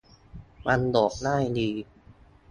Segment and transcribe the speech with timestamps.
[0.65, 1.69] มันโหลดง่ายดี